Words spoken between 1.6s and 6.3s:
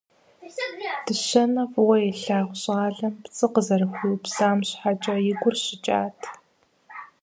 фӏыуэ илъагъу щӏалэм пцӏы къызэрыхуиупсам щхьэкӏэ и гур щыкӏат.